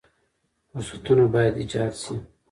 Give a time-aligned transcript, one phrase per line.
[0.69, 2.13] فرصتونه باید ایجاد شي.